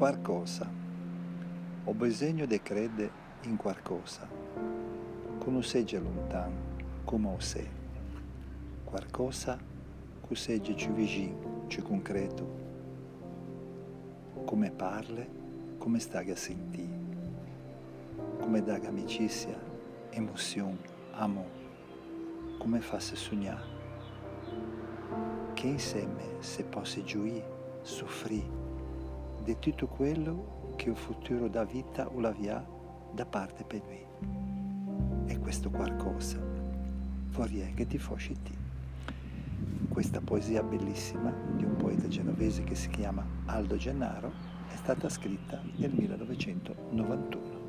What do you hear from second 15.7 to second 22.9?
come stai a sentire. Come dà amicizia, emozione, amore. Come